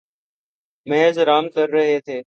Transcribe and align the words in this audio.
محض 0.87 1.15
آرام 1.23 1.45
کررہے 1.55 1.99
تھے 2.05 2.19